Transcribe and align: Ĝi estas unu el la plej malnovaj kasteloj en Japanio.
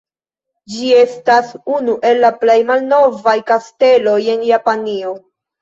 Ĝi 0.75 0.87
estas 1.01 1.51
unu 1.75 1.95
el 2.11 2.21
la 2.25 2.33
plej 2.45 2.57
malnovaj 2.71 3.37
kasteloj 3.53 4.19
en 4.35 4.45
Japanio. 4.55 5.17